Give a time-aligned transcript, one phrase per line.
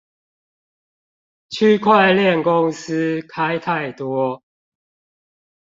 [1.51, 4.41] 區塊鏈公司開太多